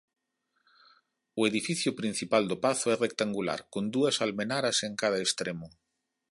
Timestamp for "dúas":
3.95-4.15